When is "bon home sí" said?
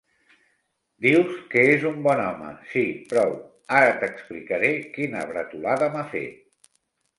2.07-2.87